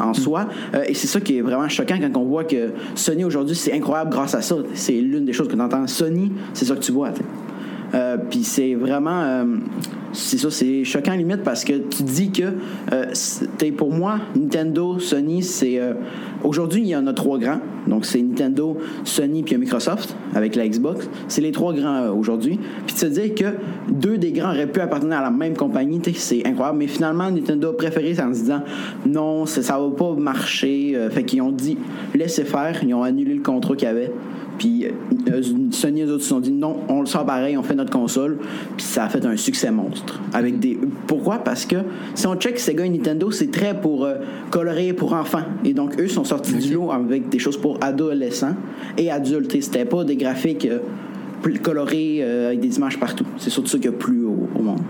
en 0.00 0.14
soi. 0.14 0.48
Euh, 0.74 0.84
et 0.86 0.94
c'est 0.94 1.06
ça 1.06 1.20
qui 1.20 1.38
est 1.38 1.40
vraiment 1.40 1.68
choquant 1.68 1.98
quand 2.00 2.20
on 2.20 2.24
voit 2.24 2.44
que 2.44 2.72
Sony 2.94 3.24
aujourd'hui, 3.24 3.56
c'est 3.56 3.72
incroyable 3.72 4.10
grâce 4.10 4.34
à 4.34 4.42
ça. 4.42 4.56
C'est 4.74 4.92
l'une 4.92 5.24
des 5.24 5.32
choses 5.32 5.48
que 5.48 5.54
tu 5.54 5.60
entends. 5.60 5.86
Sony, 5.86 6.32
c'est 6.54 6.64
ça 6.64 6.74
que 6.74 6.80
tu 6.80 6.92
vois. 6.92 7.10
Euh, 7.94 8.16
Puis 8.30 8.44
c'est 8.44 8.74
vraiment. 8.74 9.44
C'est 10.12 10.38
ça, 10.38 10.50
c'est 10.50 10.84
choquant 10.84 11.12
limite 11.14 11.42
parce 11.42 11.64
que 11.64 11.74
tu 11.74 12.02
dis 12.02 12.30
que 12.30 12.54
euh, 12.92 13.70
pour 13.76 13.92
moi, 13.92 14.18
Nintendo, 14.36 14.98
Sony, 14.98 15.42
c'est. 15.42 15.78
euh, 15.78 15.94
Aujourd'hui, 16.44 16.82
il 16.82 16.88
y 16.88 16.96
en 16.96 17.06
a 17.06 17.12
trois 17.12 17.38
grands. 17.38 17.60
Donc 17.86 18.04
c'est 18.06 18.22
Nintendo, 18.22 18.76
Sony 19.04 19.42
puis 19.42 19.56
Microsoft 19.56 20.14
avec 20.34 20.54
la 20.54 20.68
Xbox. 20.68 21.08
C'est 21.26 21.40
les 21.40 21.52
trois 21.52 21.72
grands 21.72 21.96
euh, 21.96 22.12
aujourd'hui. 22.12 22.58
Puis 22.86 22.94
de 22.94 23.00
se 23.00 23.06
dire 23.06 23.34
que 23.34 23.56
deux 23.90 24.18
des 24.18 24.32
grands 24.32 24.50
auraient 24.50 24.70
pu 24.70 24.80
appartenir 24.80 25.18
à 25.18 25.22
la 25.22 25.30
même 25.30 25.56
compagnie, 25.56 26.00
c'est 26.14 26.46
incroyable. 26.46 26.78
Mais 26.78 26.86
finalement, 26.86 27.30
Nintendo 27.30 27.70
a 27.70 27.76
préféré 27.76 28.14
ça 28.14 28.28
en 28.28 28.34
se 28.34 28.40
disant 28.40 28.62
non, 29.06 29.46
ça, 29.46 29.62
ça 29.62 29.78
va 29.78 29.90
pas 29.90 30.12
marcher. 30.14 30.96
Fait 31.10 31.24
qu'ils 31.24 31.42
ont 31.42 31.52
dit 31.52 31.76
laissez 32.14 32.44
faire. 32.44 32.78
Ils 32.82 32.94
ont 32.94 33.02
annulé 33.02 33.34
le 33.34 33.42
contrat 33.42 33.74
qu'il 33.74 33.88
y 33.88 33.90
avait. 33.90 34.12
Puis 34.58 34.86
euh, 34.86 35.42
Sony 35.70 36.00
et 36.00 36.04
les 36.04 36.10
autres 36.10 36.22
se 36.22 36.28
sont 36.30 36.40
dit 36.40 36.50
non, 36.50 36.78
on 36.88 37.00
le 37.00 37.06
sort 37.06 37.24
pareil, 37.24 37.56
on 37.56 37.62
fait 37.62 37.74
notre 37.74 37.92
console. 37.92 38.38
Puis 38.76 38.84
ça 38.84 39.04
a 39.04 39.08
fait 39.08 39.24
un 39.24 39.36
succès 39.36 39.70
monstre. 39.70 40.20
Avec 40.32 40.58
des... 40.58 40.78
Pourquoi? 41.06 41.38
Parce 41.38 41.64
que 41.64 41.76
si 42.14 42.26
on 42.26 42.34
check 42.36 42.58
Sega 42.58 42.84
et 42.84 42.90
Nintendo, 42.90 43.30
c'est 43.30 43.50
très 43.50 43.78
pour 43.78 44.04
euh, 44.04 44.16
colorer 44.50 44.92
pour 44.92 45.12
enfants. 45.12 45.44
Et 45.64 45.72
donc 45.72 45.98
eux 46.00 46.08
sont 46.08 46.24
sortis 46.24 46.54
du 46.54 46.74
lot 46.74 46.90
avec 46.90 47.28
des 47.28 47.38
choses 47.38 47.56
pour 47.56 47.78
adolescents 47.80 48.56
et 48.96 49.10
adultes. 49.10 49.54
Et 49.54 49.60
c'était 49.60 49.84
pas 49.84 50.04
des 50.04 50.16
graphiques 50.16 50.66
euh, 50.66 50.80
colorés 51.62 52.22
avec 52.22 52.60
des 52.60 52.76
images 52.76 52.98
partout. 52.98 53.24
C'est 53.38 53.50
surtout 53.50 53.68
ça 53.68 53.78
qu'il 53.78 53.90
y 53.90 53.94
a 53.94 53.96
plus 53.96 54.24
au, 54.24 54.48
au 54.56 54.62
monde. 54.62 54.80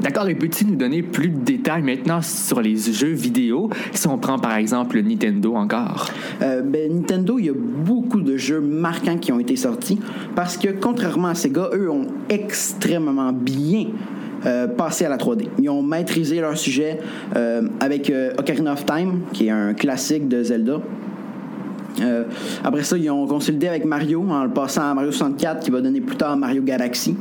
D'accord, 0.00 0.28
et 0.28 0.34
peux-tu 0.34 0.66
nous 0.66 0.76
donner 0.76 1.02
plus 1.02 1.28
de 1.28 1.38
détails 1.38 1.82
maintenant 1.82 2.20
sur 2.22 2.60
les 2.60 2.76
jeux 2.76 3.12
vidéo, 3.12 3.70
si 3.92 4.06
on 4.08 4.18
prend 4.18 4.38
par 4.38 4.56
exemple 4.56 5.00
Nintendo 5.00 5.54
encore? 5.54 6.10
Euh, 6.42 6.62
ben, 6.62 6.92
Nintendo, 6.92 7.38
il 7.38 7.46
y 7.46 7.50
a 7.50 7.54
beaucoup 7.54 8.20
de 8.20 8.36
jeux 8.36 8.60
marquants 8.60 9.18
qui 9.18 9.32
ont 9.32 9.40
été 9.40 9.56
sortis 9.56 9.98
parce 10.34 10.56
que, 10.56 10.68
contrairement 10.68 11.28
à 11.28 11.34
Sega, 11.34 11.70
eux 11.72 11.90
ont 11.90 12.06
extrêmement 12.28 13.32
bien 13.32 13.86
euh, 14.44 14.68
passé 14.68 15.04
à 15.04 15.08
la 15.08 15.16
3D. 15.16 15.48
Ils 15.58 15.70
ont 15.70 15.82
maîtrisé 15.82 16.40
leur 16.40 16.56
sujet 16.56 17.00
euh, 17.34 17.62
avec 17.80 18.10
euh, 18.10 18.32
Ocarina 18.38 18.74
of 18.74 18.84
Time, 18.84 19.22
qui 19.32 19.46
est 19.46 19.50
un 19.50 19.74
classique 19.74 20.28
de 20.28 20.42
Zelda. 20.42 20.80
Après 22.62 22.82
ça, 22.82 22.98
ils 22.98 23.10
ont 23.10 23.26
consolidé 23.26 23.68
avec 23.68 23.86
Mario 23.86 24.22
en 24.28 24.44
le 24.44 24.50
passant 24.50 24.82
à 24.82 24.94
Mario 24.94 25.10
64, 25.10 25.64
qui 25.64 25.70
va 25.70 25.80
donner 25.80 26.02
plus 26.02 26.16
tard 26.16 26.36
Mario 26.36 26.62
Galaxy. 26.62 27.16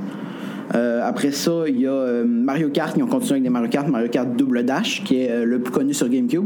Euh, 0.75 1.01
après 1.07 1.31
ça, 1.31 1.63
il 1.67 1.79
y 1.79 1.87
a 1.87 1.91
euh, 1.91 2.25
Mario 2.25 2.69
Kart, 2.69 2.95
ils 2.97 3.03
ont 3.03 3.07
continué 3.07 3.33
avec 3.33 3.43
des 3.43 3.49
Mario 3.49 3.69
Kart, 3.69 3.87
Mario 3.87 4.09
Kart 4.09 4.35
Double 4.35 4.63
Dash, 4.63 5.03
qui 5.03 5.21
est 5.21 5.31
euh, 5.31 5.45
le 5.45 5.59
plus 5.59 5.71
connu 5.71 5.93
sur 5.93 6.09
GameCube. 6.09 6.45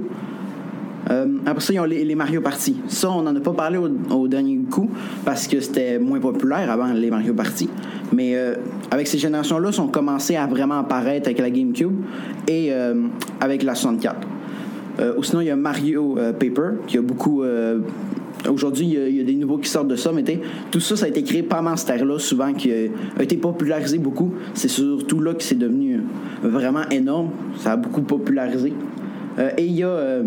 Après 1.48 1.60
ça, 1.62 1.74
ils 1.74 1.80
ont 1.80 1.86
les, 1.86 2.06
les 2.06 2.14
Mario 2.14 2.40
Party. 2.40 2.82
Ça, 2.88 3.10
on 3.10 3.24
n'en 3.24 3.36
a 3.36 3.40
pas 3.40 3.54
parlé 3.54 3.80
au, 3.80 4.28
dernier 4.28 4.60
coup 4.70 4.92
parce 5.26 5.48
que 5.48 5.60
c'était 5.60 5.98
moins 5.98 6.20
populaire 6.20 6.70
avant 6.70 6.86
les 6.94 7.10
Mario 7.10 7.34
Party. 7.34 7.68
Mais 8.14 8.36
avec 8.92 9.08
ces 9.08 9.18
générations-là, 9.18 9.72
ils 9.74 9.82
ont 9.82 9.88
commencé 9.88 10.36
à 10.36 10.46
vraiment 10.46 10.78
apparaître 10.78 11.28
avec 11.28 11.40
la 11.40 11.50
GameCube 11.50 11.96
et 12.48 12.72
avec 13.42 13.64
la 13.64 13.74
64. 13.74 14.28
Euh, 15.00 15.14
ou 15.18 15.24
sinon, 15.24 15.42
il 15.42 15.48
y 15.48 15.50
a 15.50 15.56
Mario 15.56 16.18
Paper, 16.40 16.72
qui 16.88 16.98
a 16.98 17.02
beaucoup. 17.02 17.44
Aujourd'hui, 18.48 18.86
il 18.86 19.18
y, 19.18 19.20
a, 19.20 19.24
des 19.24 19.36
nouveaux 19.36 19.58
qui 19.58 19.70
sortent 19.70 19.90
de 19.90 19.96
ça, 19.96 20.12
mais 20.14 20.24
tout 20.72 20.80
ça, 20.80 20.96
ça 20.96 21.06
a 21.06 21.10
été 21.10 21.24
créé 21.24 21.44
pendant 21.44 21.76
cette 21.76 21.90
ère-là, 21.90 22.20
souvent, 22.20 22.54
qui 22.54 22.72
a, 22.72 23.22
été 23.22 23.36
popularisé 23.36 23.98
beaucoup. 23.98 24.34
C'est 24.54 24.70
surtout 24.70 25.20
là 25.20 25.34
que 25.34 25.44
c'est 25.44 25.58
devenu 25.58 26.02
vraiment 26.42 26.88
énorme. 26.90 27.30
Ça 27.58 27.74
a 27.74 27.76
beaucoup 27.76 28.02
popularisé. 28.02 28.74
Euh, 29.38 29.52
et 29.58 29.66
il 29.66 29.74
y 29.74 29.84
a 29.84 29.90
euh, 29.90 30.24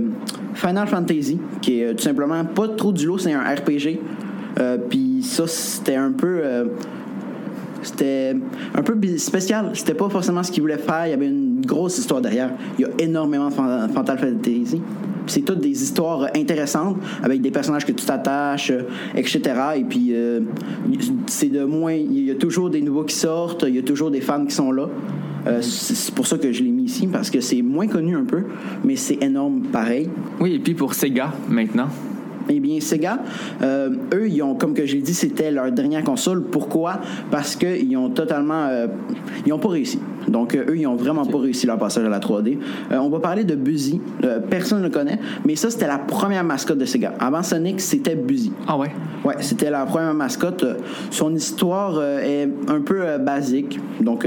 Final 0.55 0.87
Fantasy, 0.87 1.39
qui 1.61 1.81
est 1.81 1.87
euh, 1.87 1.95
tout 1.95 2.03
simplement 2.03 2.45
pas 2.45 2.69
trop 2.69 2.93
du 2.93 3.07
lot, 3.07 3.19
c'est 3.19 3.33
un 3.33 3.43
RPG. 3.43 3.99
Euh, 4.61 4.79
Puis 4.89 5.23
ça, 5.23 5.47
c'était 5.47 5.97
un 5.97 6.13
peu. 6.13 6.43
c'était 7.83 8.37
un 8.75 8.83
peu 8.83 8.95
spécial. 9.17 9.71
C'était 9.75 9.95
pas 9.95 10.09
forcément 10.09 10.43
ce 10.43 10.53
qu'ils 10.53 10.63
voulaient 10.63 10.79
faire. 10.79 11.07
Il 11.07 11.11
y 11.11 11.15
avait 11.15 11.29
une 11.29 11.65
grosse 11.65 11.99
histoire 11.99 12.21
derrière. 12.21 12.51
Il 12.79 12.83
y 12.83 12.85
a 12.85 12.91
énormément 12.99 13.49
de 13.49 13.55
Final 13.55 14.19
Fantasy. 14.19 14.83
C'est 15.27 15.43
toutes 15.43 15.61
des 15.61 15.83
histoires 15.83 16.29
intéressantes 16.35 16.97
avec 17.23 17.41
des 17.41 17.51
personnages 17.51 17.85
que 17.85 17.93
tu 17.93 18.05
t'attaches, 18.05 18.71
euh, 18.71 18.83
etc. 19.15 19.41
Et 19.77 19.85
puis, 19.85 20.11
euh, 20.13 20.41
c'est 21.27 21.49
de 21.49 21.65
moins. 21.65 21.95
Il 21.95 22.25
y 22.25 22.31
a 22.31 22.35
toujours 22.35 22.71
des 22.71 22.81
nouveaux 22.81 23.05
qui 23.05 23.15
sortent. 23.15 23.65
Il 23.69 23.75
y 23.75 23.79
a 23.79 23.83
toujours 23.83 24.11
des 24.11 24.21
fans 24.21 24.45
qui 24.45 24.55
sont 24.55 24.73
là. 24.73 24.89
Euh, 25.47 25.61
c'est 25.61 26.15
pour 26.15 26.27
ça 26.27 26.39
que 26.39 26.53
je 26.53 26.63
l'ai 26.63 26.71
mis 26.71 26.85
ici 26.85 27.09
parce 27.09 27.31
que 27.31 27.41
c'est 27.41 27.63
moins 27.63 27.89
connu 27.89 28.17
un 28.17 28.25
peu, 28.25 28.45
mais 28.85 28.97
c'est 28.97 29.21
énorme 29.23 29.63
pareil. 29.73 30.09
Oui, 30.41 30.55
et 30.55 30.59
puis 30.59 30.75
pour 30.75 30.95
Sega, 30.95 31.33
maintenant. 31.49 31.89
Eh 32.49 32.61
bien, 32.61 32.81
Sega, 32.81 33.19
euh, 33.63 33.91
eux, 34.15 34.29
ils 34.29 34.43
ont, 34.43 34.55
comme 34.55 34.75
que 34.75 34.85
j'ai 34.87 34.99
dit, 35.01 35.15
c'était 35.15 35.51
leur 35.51 35.71
dernière 35.73 36.05
console. 36.05 36.43
Pourquoi? 36.45 37.01
Parce 37.31 37.57
qu'ils 37.57 37.97
ont 37.97 38.11
totalement... 38.11 38.67
euh, 38.69 38.87
ils 39.47 39.51
n'ont 39.51 39.59
pas 39.59 39.69
réussi. 39.69 39.99
Donc, 40.29 40.55
euh, 40.55 40.65
eux, 40.69 40.77
ils 40.77 40.87
ont 40.87 40.95
vraiment 40.97 41.25
pas 41.25 41.39
réussi 41.39 41.67
leur 41.67 41.79
passage 41.79 42.05
à 42.05 42.09
la 42.09 42.21
3D. 42.21 42.59
Euh, 42.91 42.99
on 42.99 43.09
va 43.11 43.21
parler 43.21 43.45
de 43.45 43.55
Buzzy. 43.55 44.01
Euh, 44.25 44.39
personne 44.41 44.79
ne 44.79 44.85
le 44.85 44.91
connaît, 44.91 45.19
mais 45.45 45.57
ça, 45.57 45.71
c'était 45.71 45.87
la 45.87 45.99
première 45.99 46.45
mascotte 46.45 46.79
de 46.79 46.85
Sega. 46.85 47.15
Avant 47.19 47.43
Sonic, 47.43 47.81
c'était 47.81 48.15
Buzzy. 48.17 48.53
Ah 48.67 48.77
ouais? 48.79 48.91
Ouais, 49.25 49.35
c'était 49.41 49.71
la 49.71 49.85
première 49.87 50.15
mascotte. 50.15 50.65
Son 51.11 51.35
histoire 51.35 52.03
est 52.03 52.49
un 52.69 52.81
peu 52.81 53.19
basique, 53.19 53.79
donc 54.01 54.27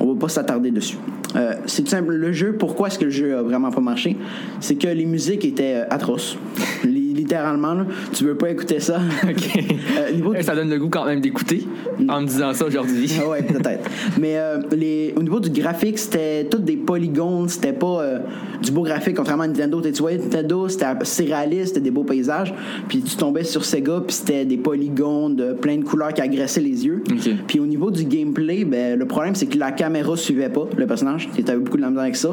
on 0.00 0.12
va 0.12 0.18
pas 0.20 0.28
s'attarder 0.28 0.70
dessus. 0.70 0.96
Euh, 1.36 1.54
c'est 1.66 1.82
tout 1.82 1.88
simple. 1.90 2.12
Le 2.12 2.32
jeu, 2.32 2.56
pourquoi 2.58 2.88
est-ce 2.88 2.98
que 2.98 3.04
le 3.06 3.10
jeu 3.10 3.36
a 3.38 3.42
vraiment 3.42 3.70
pas 3.70 3.80
marché? 3.80 4.16
C'est 4.60 4.74
que 4.74 4.88
les 4.88 5.06
musiques 5.06 5.44
étaient 5.44 5.82
atroces. 5.88 6.36
Li- 6.84 7.01
Littéralement, 7.12 7.74
là, 7.74 7.86
tu 8.12 8.24
veux 8.24 8.34
pas 8.36 8.50
écouter 8.50 8.80
ça? 8.80 9.00
OK. 9.24 9.64
Euh, 9.98 10.12
niveau 10.12 10.34
de- 10.34 10.42
Ça 10.42 10.54
donne 10.54 10.70
le 10.70 10.78
goût 10.78 10.88
quand 10.88 11.04
même 11.04 11.20
d'écouter 11.20 11.66
en 12.08 12.20
me 12.22 12.26
disant 12.26 12.52
ça 12.54 12.66
aujourd'hui. 12.66 13.12
Ah 13.22 13.28
ouais, 13.28 13.42
peut-être. 13.42 13.88
Mais 14.20 14.36
euh, 14.36 14.58
les, 14.72 15.12
au 15.16 15.22
niveau 15.22 15.40
du 15.40 15.50
graphique, 15.50 15.98
c'était 15.98 16.44
tous 16.50 16.58
des 16.58 16.76
polygones, 16.76 17.48
c'était 17.48 17.72
pas 17.72 18.02
euh, 18.02 18.18
du 18.62 18.70
beau 18.72 18.82
graphique, 18.82 19.16
contrairement 19.16 19.44
à 19.44 19.48
Nintendo. 19.48 19.80
Tu 19.80 19.92
voyais 20.00 20.18
Nintendo, 20.18 20.68
c'était 20.68 20.84
assez 20.86 21.24
réaliste, 21.24 21.68
c'était 21.68 21.80
des 21.80 21.90
beaux 21.90 22.04
paysages. 22.04 22.54
Puis 22.88 23.00
tu 23.02 23.16
tombais 23.16 23.44
sur 23.44 23.64
Sega, 23.64 24.00
puis 24.06 24.14
c'était 24.16 24.44
des 24.44 24.56
polygones 24.56 25.36
de 25.36 25.52
plein 25.52 25.76
de 25.76 25.84
couleurs 25.84 26.12
qui 26.14 26.20
agressaient 26.22 26.60
les 26.60 26.84
yeux. 26.86 27.02
Puis 27.46 27.60
au 27.60 27.66
niveau 27.66 27.90
du 27.90 28.04
gameplay, 28.04 28.64
ben, 28.64 28.98
le 28.98 29.04
problème, 29.06 29.34
c'est 29.34 29.46
que 29.46 29.58
la 29.58 29.72
caméra 29.72 30.16
suivait 30.16 30.48
pas 30.48 30.66
le 30.76 30.86
personnage. 30.86 31.28
Tu 31.34 31.42
avais 31.50 31.58
beaucoup 31.58 31.76
de 31.76 31.82
la 31.82 31.88
misère 31.88 32.02
avec 32.02 32.16
ça. 32.16 32.30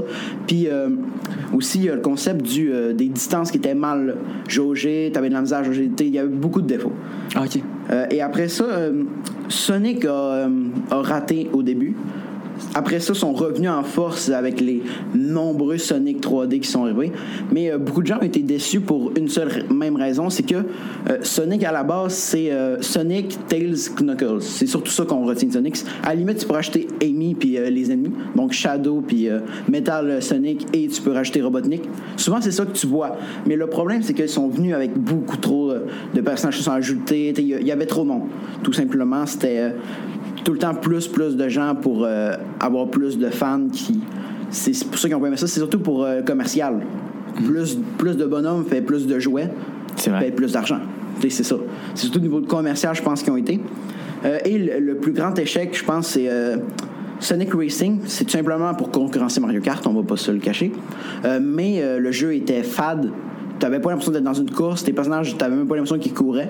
Puis 0.48 0.67
euh, 0.67 0.89
aussi, 1.53 1.79
il 1.79 1.86
y 1.86 1.89
a 1.89 1.95
le 1.95 2.01
concept 2.01 2.41
du, 2.45 2.71
euh, 2.71 2.93
des 2.93 3.07
distances 3.07 3.51
qui 3.51 3.57
étaient 3.57 3.75
mal 3.75 4.15
jaugées. 4.48 4.68
Tu 4.73 5.11
avais 5.15 5.29
de 5.29 5.33
la 5.33 5.41
misère 5.41 5.59
à 5.59 5.63
jauger. 5.63 5.89
Il 5.99 6.07
y 6.07 6.19
avait 6.19 6.27
beaucoup 6.27 6.61
de 6.61 6.67
défauts. 6.67 6.93
Ah, 7.35 7.43
OK. 7.43 7.61
Euh, 7.91 8.05
et 8.11 8.21
après 8.21 8.47
ça, 8.47 8.65
euh, 8.65 9.03
Sonic 9.47 10.05
a, 10.05 10.09
euh, 10.09 10.49
a 10.91 11.01
raté 11.01 11.49
au 11.53 11.63
début. 11.63 11.95
Après 12.75 13.00
ça, 13.00 13.13
ils 13.13 13.20
sont 13.20 13.34
revenus 13.34 13.70
en 13.70 13.84
force 13.84 14.30
avec 14.30 14.60
les 14.62 14.84
nombreux 15.16 15.78
Sonic 15.78 16.22
3D 16.22 16.60
qui 16.60 16.68
sont 16.70 16.86
arrivés. 16.86 17.12
Mais 17.51 17.72
euh, 17.72 17.78
beaucoup 17.78 18.01
de 18.01 18.08
gens 18.08 18.18
ont 18.18 18.24
été 18.24 18.42
déçus 18.42 18.82
pour 18.82 19.12
une 19.18 19.28
seule 19.28 19.66
même 19.74 19.96
raison, 19.96 20.30
c'est 20.30 20.44
que 20.44 20.56
euh, 20.56 21.18
Sonic 21.22 21.63
à 21.63 21.72
la 21.72 21.84
base, 21.84 22.13
c'est 22.13 22.51
euh, 22.51 22.82
Sonic, 22.82 23.38
Tails, 23.48 23.89
Knuckles. 24.00 24.42
C'est 24.42 24.68
surtout 24.68 24.92
ça 24.92 25.06
qu'on 25.06 25.25
retient 25.25 25.48
de 25.48 25.54
Sonic. 25.54 25.84
À 26.04 26.10
la 26.10 26.16
limite, 26.16 26.38
tu 26.38 26.46
peux 26.46 26.54
rajouter 26.54 26.88
Amy 27.01 27.36
puis 27.36 27.58
les 27.70 27.92
ennemis, 27.92 28.13
donc 28.36 28.54
Shadow 28.54 29.01
puis 29.06 29.28
Metal 29.68 30.22
Sonic 30.22 30.66
et 30.74 30.88
tu 30.88 31.01
peux 31.01 31.12
rajouter 31.12 31.42
Robotnik. 31.42 31.84
Souvent, 32.18 32.42
c'est 32.42 32.51
ça 32.51 32.66
que 32.66 32.72
tu 32.72 32.88
vois. 32.88 33.18
Mais 33.46 33.56
le 33.56 33.68
problème, 33.68 34.01
c'est 34.04 34.13
qu'ils 34.13 34.30
sont 34.30 34.48
venus 34.48 34.74
avec 34.74 34.98
beaucoup 34.98 35.38
trop 35.38 35.74
de 36.13 36.22
personnages 36.22 36.58
qui 36.58 36.63
sont 36.63 36.72
ajoutés. 36.72 37.34
Il 37.38 37.46
y 37.46 37.70
y 37.70 37.72
avait 37.72 37.86
trop 37.86 38.04
de 38.04 38.08
monde. 38.08 38.24
Tout 38.63 38.74
simplement, 38.74 39.25
c'était 39.25 39.74
tout 40.43 40.53
le 40.53 40.58
temps 40.60 40.74
plus, 40.74 41.08
plus 41.08 41.36
de 41.36 41.48
gens 41.50 41.75
pour 41.75 42.03
euh, 42.03 42.34
avoir 42.60 42.88
plus 42.88 43.17
de 43.17 43.29
fans 43.29 43.67
qui. 43.72 44.00
C'est 44.51 44.72
pour 44.86 44.98
ça 44.98 45.08
qu'ils 45.08 45.15
ont 45.15 45.19
pas 45.19 45.27
aimé 45.27 45.38
ça. 45.38 45.48
C'est 45.48 45.60
surtout 45.60 45.79
pour 45.79 46.03
euh, 46.03 46.22
commercial. 46.22 46.79
Plus, 47.46 47.77
plus 47.98 48.17
de 48.17 48.25
bonhommes 48.25 48.65
fait 48.65 48.81
plus 48.81 49.05
de 49.05 49.19
jouets, 49.19 49.51
C'est 49.96 50.10
vrai. 50.10 50.25
fait 50.25 50.31
plus 50.31 50.53
d'argent. 50.53 50.79
C'est 51.22 51.29
ça. 51.29 51.55
C'est 51.93 52.03
surtout 52.03 52.19
au 52.19 52.22
niveau 52.22 52.41
de 52.41 52.48
commercial, 52.48 52.96
je 52.96 53.01
pense, 53.01 53.22
qu'ils 53.22 53.31
ont 53.31 53.38
été. 53.38 53.60
Euh, 54.25 54.39
et 54.46 54.58
le, 54.58 54.79
le 54.79 54.96
plus 54.96 55.12
grand 55.12 55.38
échec, 55.38 55.77
je 55.77 55.84
pense, 55.84 56.08
c'est. 56.08 56.29
Sonic 57.22 57.53
Racing, 57.53 58.00
c'est 58.05 58.24
tout 58.24 58.31
simplement 58.31 58.74
pour 58.74 58.91
concurrencer 58.91 59.41
Mario 59.41 59.60
Kart, 59.60 59.86
on 59.86 59.93
va 59.93 60.03
pas 60.03 60.15
se 60.15 60.31
le 60.31 60.39
cacher. 60.39 60.72
Mais 61.41 61.84
le 62.00 62.12
jeu 62.13 62.34
était 62.34 62.63
fade. 62.63 63.12
T'avais 63.60 63.81
pas 63.81 63.89
l'impression 63.89 64.13
d'être 64.13 64.24
dans 64.24 64.34
une 64.34 64.50
course, 64.50 64.86
tes 64.86 64.93
personnages, 64.93 65.38
t'avais 65.38 65.58
même 65.58 65.67
pas 65.67 65.75
l'impression 65.75 66.00
qu'ils 66.00 66.13
couraient. 66.13 66.50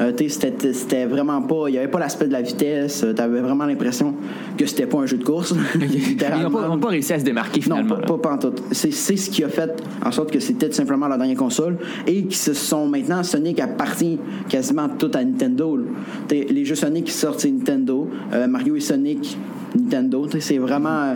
Euh, 0.00 0.12
c'était 0.16 1.06
vraiment 1.06 1.40
pas. 1.42 1.68
Il 1.68 1.74
y 1.74 1.78
avait 1.78 1.88
pas 1.88 1.98
l'aspect 1.98 2.26
de 2.26 2.32
la 2.32 2.42
vitesse. 2.42 3.02
euh, 3.04 3.12
T'avais 3.14 3.40
vraiment 3.40 3.64
l'impression 3.64 4.14
que 4.56 4.66
c'était 4.66 4.86
pas 4.86 4.98
un 4.98 5.06
jeu 5.06 5.16
de 5.16 5.24
course. 5.24 5.54
Ils 5.80 6.42
n'ont 6.42 6.78
pas, 6.78 6.88
réussi 6.88 7.12
à 7.12 7.18
se 7.18 7.24
démarquer 7.24 7.60
Non, 7.60 7.76
finalement. 7.76 7.94
pas, 7.94 8.00
là. 8.00 8.06
pas, 8.06 8.18
pas 8.18 8.32
en 8.34 8.38
tout. 8.38 8.52
C'est 8.72 8.90
ce 8.92 9.30
qui 9.30 9.42
a 9.44 9.48
fait 9.48 9.82
en 10.04 10.12
sorte 10.12 10.30
que 10.30 10.40
c'était 10.40 10.68
tout 10.68 10.74
simplement 10.74 11.08
la 11.08 11.16
dernière 11.16 11.36
console 11.36 11.78
et 12.06 12.24
qui 12.24 12.36
se 12.36 12.52
sont 12.52 12.86
maintenant 12.86 13.22
Sonic 13.22 13.60
appartient 13.60 14.18
quasiment 14.48 14.88
tout 14.88 15.10
à 15.14 15.24
Nintendo. 15.24 15.78
Les 16.30 16.64
jeux 16.64 16.74
Sonic 16.74 17.04
qui 17.06 17.12
sortent 17.12 17.40
c'est 17.40 17.50
Nintendo, 17.50 18.08
Euh, 18.32 18.46
Mario 18.46 18.76
et 18.76 18.80
Sonic 18.80 19.36
Nintendo. 19.74 20.26
C'est 20.40 20.58
vraiment 20.58 20.88
euh, 21.04 21.14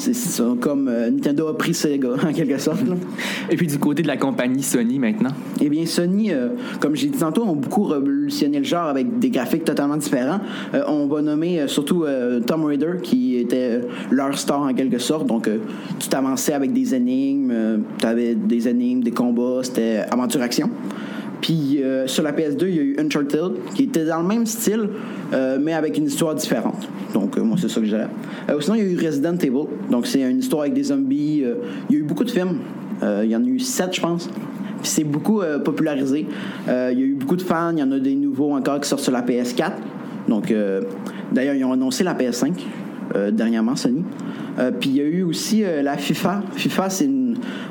c'est 0.00 0.14
c'est 0.14 0.42
comme 0.60 0.88
euh, 0.88 1.10
Nintendo 1.10 1.48
a 1.48 1.56
pris 1.56 1.74
Sega 1.74 2.08
en 2.26 2.32
quelque 2.32 2.58
sorte. 2.58 2.86
là. 2.88 2.94
Et 3.50 3.56
puis 3.56 3.66
du 3.66 3.78
côté 3.78 4.02
de 4.02 4.08
la 4.08 4.16
compagnie 4.16 4.62
Sony 4.62 4.98
maintenant? 4.98 5.30
Eh 5.60 5.68
bien, 5.68 5.84
Sony, 5.84 6.32
euh, 6.32 6.48
comme 6.80 6.96
j'ai 6.96 7.08
dit 7.08 7.18
tantôt, 7.18 7.42
ont 7.42 7.54
beaucoup 7.54 7.84
révolutionné 7.84 8.58
le 8.58 8.64
genre 8.64 8.86
avec 8.86 9.18
des 9.18 9.30
graphiques 9.30 9.64
totalement 9.64 9.96
différents. 9.96 10.40
Euh, 10.74 10.82
on 10.88 11.06
va 11.06 11.20
nommer 11.20 11.68
surtout 11.68 12.04
Tomb 12.46 12.64
Raider, 12.64 12.94
qui 13.02 13.36
était 13.36 13.82
leur 14.10 14.36
star 14.38 14.62
en 14.62 14.72
quelque 14.72 14.98
sorte. 14.98 15.26
Donc, 15.26 15.48
tu 15.98 16.08
t'avançais 16.08 16.54
avec 16.54 16.72
des 16.72 16.94
énigmes, 16.94 17.82
tu 17.98 18.06
avais 18.06 18.34
des 18.34 18.68
énigmes, 18.68 19.02
des 19.02 19.10
combats, 19.10 19.60
c'était 19.62 20.04
aventure-action. 20.10 20.70
Puis 21.40 21.82
euh, 21.82 22.06
sur 22.06 22.22
la 22.22 22.32
PS2, 22.32 22.66
il 22.68 22.74
y 22.74 22.78
a 22.78 22.82
eu 22.82 22.96
Uncharted, 22.98 23.52
qui 23.74 23.84
était 23.84 24.04
dans 24.04 24.20
le 24.20 24.26
même 24.28 24.46
style, 24.46 24.88
euh, 25.32 25.58
mais 25.60 25.72
avec 25.72 25.96
une 25.96 26.04
histoire 26.06 26.34
différente. 26.34 26.88
Donc, 27.14 27.36
euh, 27.38 27.42
moi, 27.42 27.56
c'est 27.60 27.68
ça 27.68 27.80
que. 27.80 27.86
Euh, 27.86 28.60
sinon, 28.60 28.76
il 28.76 28.82
y 28.82 28.86
a 28.86 28.90
eu 28.90 29.06
Resident 29.06 29.36
Evil. 29.36 29.66
Donc, 29.90 30.06
c'est 30.06 30.20
une 30.22 30.38
histoire 30.38 30.62
avec 30.62 30.74
des 30.74 30.84
zombies. 30.84 31.44
Il 31.88 31.94
y 31.94 31.98
a 31.98 32.00
eu 32.00 32.02
beaucoup 32.04 32.24
de 32.24 32.30
films. 32.30 32.58
Il 33.02 33.30
y 33.30 33.34
en 33.36 33.42
a 33.42 33.46
eu 33.46 33.58
sept, 33.58 33.94
je 33.94 34.00
pense. 34.00 34.28
Puis 34.82 34.88
c'est 34.90 35.04
beaucoup 35.04 35.40
popularisé. 35.64 36.26
Il 36.66 36.72
y 36.72 36.72
a 36.72 36.92
eu 36.92 37.14
beaucoup 37.14 37.36
de 37.36 37.42
fans. 37.42 37.72
Il 37.72 37.78
y 37.78 37.82
en 37.82 37.90
a 37.92 37.98
des 37.98 38.14
nouveaux 38.14 38.52
encore 38.52 38.80
qui 38.80 38.88
sortent 38.88 39.02
sur 39.02 39.12
la 39.12 39.22
PS4. 39.22 39.72
Donc, 40.28 40.52
d'ailleurs, 41.32 41.54
ils 41.54 41.64
ont 41.64 41.72
annoncé 41.72 42.04
la 42.04 42.14
PS5 42.14 42.52
euh, 43.16 43.30
dernièrement, 43.30 43.74
Sony. 43.76 44.04
Puis 44.78 44.90
il 44.90 44.96
y 44.96 45.00
a 45.00 45.04
eu 45.04 45.22
aussi 45.22 45.62
la 45.82 45.96
FIFA. 45.96 46.42
FIFA, 46.54 46.90
c'est 46.90 47.06
une- 47.06 47.19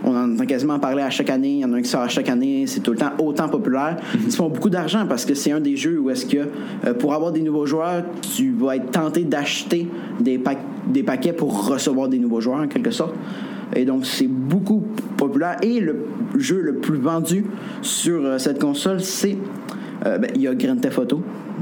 on 0.03 0.15
en 0.15 0.33
entend 0.33 0.45
quasiment 0.45 0.79
parler 0.79 1.01
à 1.01 1.09
chaque 1.09 1.29
année. 1.29 1.51
Il 1.53 1.59
y 1.59 1.65
en 1.65 1.73
a 1.73 1.77
un 1.77 1.81
qui 1.81 1.89
sort 1.89 2.01
à 2.01 2.07
chaque 2.07 2.29
année. 2.29 2.65
C'est 2.67 2.79
tout 2.81 2.91
le 2.91 2.97
temps 2.97 3.11
autant 3.19 3.49
populaire. 3.49 3.97
Ils 4.25 4.31
font 4.31 4.49
beaucoup 4.49 4.69
d'argent 4.69 5.05
parce 5.07 5.25
que 5.25 5.33
c'est 5.33 5.51
un 5.51 5.59
des 5.59 5.75
jeux 5.75 5.99
où 5.99 6.09
est-ce 6.09 6.25
que 6.25 6.37
euh, 6.85 6.93
pour 6.93 7.13
avoir 7.13 7.31
des 7.31 7.41
nouveaux 7.41 7.65
joueurs, 7.65 8.03
tu 8.35 8.51
vas 8.53 8.75
être 8.75 8.91
tenté 8.91 9.23
d'acheter 9.23 9.87
des, 10.19 10.37
pa- 10.37 10.55
des 10.87 11.03
paquets 11.03 11.33
pour 11.33 11.67
recevoir 11.67 12.07
des 12.09 12.19
nouveaux 12.19 12.41
joueurs 12.41 12.59
en 12.61 12.67
quelque 12.67 12.91
sorte. 12.91 13.13
Et 13.75 13.85
donc, 13.85 14.05
c'est 14.05 14.27
beaucoup 14.27 14.83
populaire. 15.17 15.57
Et 15.61 15.79
le 15.79 15.95
jeu 16.37 16.59
le 16.61 16.75
plus 16.75 16.97
vendu 16.97 17.45
sur 17.81 18.25
euh, 18.25 18.37
cette 18.37 18.59
console, 18.59 18.99
c'est. 19.01 19.37
euh, 20.05 20.17
ben, 20.17 20.31
il 20.35 20.41
y 20.41 20.47
a 20.47 20.55
Grand 20.55 20.75
Theft. 20.77 21.01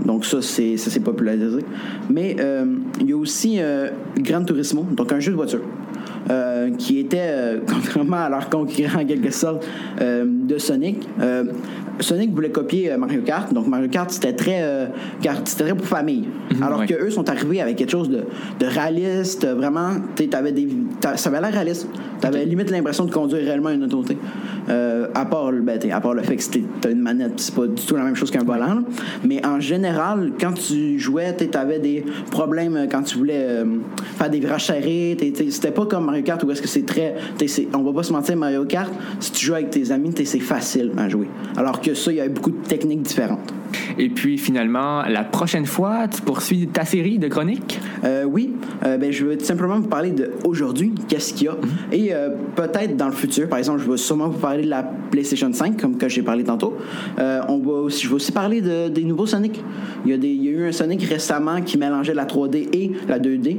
Donc, 0.06 0.26
ça, 0.26 0.42
c'est, 0.42 0.78
ça 0.78 0.90
s'est 0.92 1.00
popularisé. 1.00 1.60
Mais 2.10 2.36
il 3.02 3.10
y 3.10 3.14
a 3.14 3.18
aussi 3.18 3.60
Gran 4.20 4.44
Turismo, 4.44 4.86
donc 4.92 5.12
un 5.12 5.20
jeu 5.20 5.32
de 5.32 5.36
voiture. 5.36 5.62
Euh, 6.30 6.72
qui 6.78 7.00
était, 7.00 7.18
euh, 7.22 7.60
contrairement 7.68 8.18
à 8.18 8.30
leur 8.30 8.50
concurrent 8.50 9.02
en 9.02 9.06
quelque 9.06 9.32
sorte 9.32 9.66
euh, 10.02 10.26
de 10.28 10.58
Sonic, 10.58 11.08
euh, 11.22 11.46
Sonic 12.00 12.32
voulait 12.34 12.52
copier 12.52 12.96
Mario 12.98 13.22
Kart, 13.24 13.52
donc 13.54 13.68
Mario 13.68 13.88
Kart 13.90 14.12
c'était 14.12 14.34
très, 14.34 14.62
très 15.20 15.74
pour 15.76 15.86
famille. 15.88 16.26
Alors 16.62 16.82
ouais. 16.82 16.86
que 16.86 16.94
eux 16.94 17.10
sont 17.10 17.28
arrivés 17.28 17.60
avec 17.60 17.76
quelque 17.76 17.90
chose 17.90 18.10
de, 18.10 18.24
de 18.60 18.66
réaliste, 18.68 19.48
vraiment. 19.48 19.92
tu 20.16 20.30
avais 20.34 20.52
des, 20.52 20.68
ça 21.16 21.30
avait 21.30 21.42
l'air 21.42 21.52
réaliste. 21.52 21.88
T'avais 22.22 22.46
limite 22.46 22.70
l'impression 22.72 23.06
de 23.06 23.12
conduire 23.12 23.44
réellement 23.44 23.70
une 23.70 23.84
auto. 23.84 24.04
à 25.14 25.26
part, 25.26 25.52
le- 25.52 25.62
ben, 25.62 25.80
à 25.92 26.00
part 26.02 26.14
le 26.14 26.22
fait 26.24 26.36
que 26.36 26.44
c'était- 26.44 26.64
t'as 26.82 26.92
une 26.92 27.02
manette, 27.02 27.34
c'est 27.38 27.54
pas 27.56 27.66
du 27.68 27.84
tout 27.84 27.96
la 27.96 28.04
même 28.04 28.16
chose 28.16 28.30
qu'un 28.32 28.44
volant. 28.44 28.76
là. 28.76 28.82
Mais 29.24 29.44
en 29.46 29.60
général, 29.60 30.32
quand 30.40 30.54
tu 30.54 31.00
jouais, 31.00 31.36
tu 31.36 31.50
avais 31.58 31.80
des 31.80 32.04
problèmes 32.32 32.88
quand 32.92 33.04
tu 33.04 33.18
voulais 33.18 33.64
faire 34.18 34.30
des 34.30 34.40
virages 34.40 34.66
serrés. 34.68 35.18
C'était 35.50 35.72
pas 35.72 35.86
comme 35.86 36.06
Mario 36.06 36.17
Kart 36.22 36.42
où 36.44 36.52
est-ce 36.52 36.62
que 36.62 36.68
c'est 36.68 36.86
très. 36.86 37.16
c'est- 37.48 37.68
on 37.76 37.84
va 37.84 37.94
pas 37.94 38.04
se 38.04 38.14
mentir, 38.14 38.36
Mario 38.38 38.66
Kart, 38.66 38.92
si 39.20 39.32
tu 39.32 39.46
joues 39.46 39.54
avec 39.56 39.70
tes 39.70 39.92
amis, 39.92 40.14
c'est 40.24 40.40
facile 40.40 40.92
à 40.98 41.10
jouer. 41.10 41.28
Alors 41.56 41.82
que 41.82 41.94
ça, 41.94 42.12
il 42.12 42.18
y 42.18 42.20
avait 42.20 42.30
beaucoup 42.30 42.52
de 42.52 42.66
techniques 42.68 43.02
différentes. 43.04 43.54
Et 43.98 44.10
puis 44.10 44.38
finalement, 44.38 45.02
la 45.04 45.24
prochaine 45.24 45.66
fois, 45.66 46.08
tu 46.08 46.22
poursuis 46.22 46.68
ta 46.68 46.86
série 46.86 47.20
de 47.20 47.28
chroniques? 47.28 47.80
Euh, 48.06 48.24
oui, 48.24 48.54
euh, 48.86 48.98
ben, 48.98 49.12
je 49.12 49.26
veux 49.26 49.38
tout 49.38 49.44
simplement 49.46 49.80
vous 49.80 49.88
parler 49.90 50.12
de 50.12 50.32
aujourd'hui, 50.46 50.94
qu'est-ce 51.10 51.34
qu'il 51.34 51.48
y 51.48 51.50
a. 51.50 51.58
Et 51.92 52.14
euh, 52.14 52.30
peut-être 52.56 52.96
dans 52.96 53.08
le 53.08 53.12
futur, 53.12 53.50
par 53.50 53.60
exemple, 53.60 53.82
je 53.86 53.90
vais 53.92 53.98
sûrement 53.98 54.30
vous 54.30 54.40
parler 54.40 54.64
de 54.64 54.70
la 54.70 54.84
PlayStation 54.84 55.52
5, 55.52 55.80
comme 55.80 55.98
que 55.98 56.08
j'ai 56.08 56.22
parlé 56.22 56.44
tantôt. 56.44 56.78
On 57.18 57.58
va 57.60 57.72
aussi, 57.82 58.04
je 58.04 58.10
vais 58.10 58.16
aussi 58.16 58.32
parler 58.32 58.62
de- 58.62 58.88
des 58.90 59.04
nouveaux 59.04 59.26
Sonic. 59.26 59.62
Il 60.06 60.12
y, 60.12 60.14
a 60.14 60.18
des, 60.18 60.30
il 60.30 60.44
y 60.46 60.48
a 60.48 60.52
eu 60.52 60.68
un 60.68 60.72
Sonic 60.72 61.04
récemment 61.04 61.62
qui 61.62 61.78
mélangeait 61.78 62.14
la 62.14 62.26
3D 62.26 62.70
et 62.72 62.92
la 63.10 63.20
2D. 63.20 63.58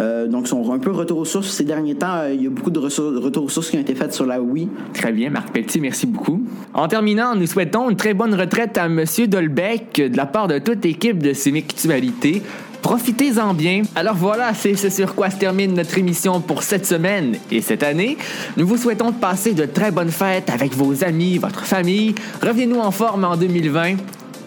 Euh, 0.00 0.26
donc, 0.26 0.48
sont 0.48 0.72
un 0.72 0.78
peu 0.78 0.90
retour 0.90 1.18
aux 1.18 1.24
sources. 1.24 1.50
Ces 1.50 1.64
derniers 1.64 1.94
temps, 1.94 2.14
euh, 2.14 2.34
il 2.34 2.42
y 2.42 2.46
a 2.46 2.50
beaucoup 2.50 2.70
de 2.70 2.78
retours 2.78 3.44
aux 3.44 3.48
sources 3.48 3.70
qui 3.70 3.76
ont 3.76 3.80
été 3.80 3.94
faites 3.94 4.14
sur 4.14 4.26
la 4.26 4.40
Wii. 4.40 4.68
Très 4.92 5.12
bien, 5.12 5.30
Marc 5.30 5.50
Pelletier, 5.52 5.80
merci 5.80 6.06
beaucoup. 6.06 6.42
En 6.72 6.88
terminant, 6.88 7.34
nous 7.34 7.46
souhaitons 7.46 7.90
une 7.90 7.96
très 7.96 8.14
bonne 8.14 8.34
retraite 8.34 8.76
à 8.78 8.86
M. 8.86 9.04
Dolbeck 9.28 9.96
de 9.96 10.16
la 10.16 10.26
part 10.26 10.48
de 10.48 10.58
toute 10.58 10.84
l'équipe 10.84 11.22
de 11.22 11.32
Sémictualité. 11.32 12.42
Profitez-en 12.82 13.54
bien. 13.54 13.82
Alors 13.94 14.14
voilà, 14.14 14.52
c'est 14.52 14.74
ce 14.74 14.90
sur 14.90 15.14
quoi 15.14 15.30
se 15.30 15.36
termine 15.36 15.72
notre 15.72 15.96
émission 15.96 16.42
pour 16.42 16.62
cette 16.62 16.84
semaine 16.84 17.36
et 17.50 17.62
cette 17.62 17.82
année. 17.82 18.18
Nous 18.58 18.66
vous 18.66 18.76
souhaitons 18.76 19.10
de 19.10 19.16
passer 19.16 19.54
de 19.54 19.64
très 19.64 19.90
bonnes 19.90 20.10
fêtes 20.10 20.50
avec 20.50 20.74
vos 20.74 21.02
amis, 21.02 21.38
votre 21.38 21.64
famille. 21.64 22.14
Revenez-nous 22.42 22.80
en 22.80 22.90
forme 22.90 23.24
en 23.24 23.38
2020. 23.38 23.94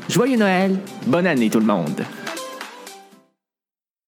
Joyeux 0.07 0.37
Noël, 0.37 0.77
bonne 1.07 1.25
année 1.25 1.49
tout 1.49 1.59
le 1.59 1.65
monde. 1.65 2.03